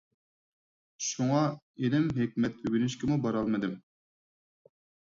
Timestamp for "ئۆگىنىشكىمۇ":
2.65-3.21